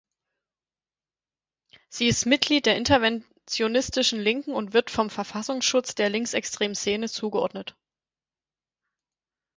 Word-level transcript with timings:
Sie 1.89 2.07
ist 2.07 2.25
Mitglied 2.25 2.65
der 2.65 2.75
interventionistischen 2.75 4.19
Linken 4.19 4.51
und 4.51 4.73
wird 4.73 4.89
vom 4.89 5.11
Verfassungsschutz 5.11 5.93
der 5.93 6.09
linksextremen 6.09 6.73
Szene 6.73 7.07
zugeordnet. 7.07 7.75